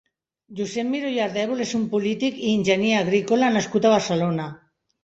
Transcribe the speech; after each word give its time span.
Josep 0.59 0.89
Miró 0.93 1.11
i 1.17 1.19
Ardèvol 1.25 1.61
és 1.67 1.75
un 1.81 1.85
polític 1.93 2.43
i 2.47 2.51
enginyer 2.57 2.99
agrícola 3.05 3.55
nascut 3.61 3.89
a 3.91 3.97
Barcelona. 3.99 4.53